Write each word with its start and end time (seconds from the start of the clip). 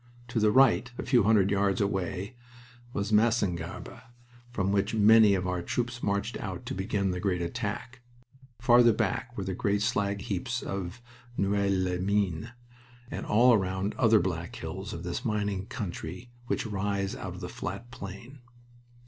To 0.29 0.39
the 0.39 0.49
right, 0.51 0.91
a 0.97 1.03
few 1.03 1.21
hundred 1.21 1.51
yards 1.51 1.79
away, 1.79 2.35
was 2.91 3.11
Masingarbe, 3.13 4.01
from 4.49 4.71
which 4.71 4.95
many 4.95 5.35
of 5.35 5.45
our 5.45 5.61
troops 5.61 6.01
marched 6.01 6.39
out 6.39 6.65
to 6.65 6.73
begin 6.73 7.11
the 7.11 7.19
great 7.19 7.39
attack. 7.43 8.01
Farther 8.59 8.93
back 8.93 9.37
were 9.37 9.43
the 9.43 9.53
great 9.53 9.83
slag 9.83 10.21
heaps 10.21 10.63
of 10.63 11.03
Noeux 11.37 11.69
les 11.69 11.99
Mines, 11.99 12.47
and 13.11 13.27
all 13.27 13.53
around 13.53 13.93
other 13.93 14.19
black 14.19 14.55
hills 14.55 14.91
of 14.91 15.03
this 15.03 15.23
mining 15.23 15.67
country 15.67 16.31
which 16.47 16.65
rise 16.65 17.15
out 17.15 17.35
of 17.35 17.39
the 17.39 17.47
flat 17.47 17.91
plain. 17.91 18.39